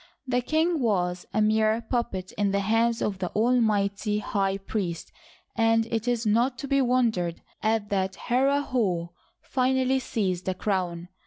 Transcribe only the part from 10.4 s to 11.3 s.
the crown.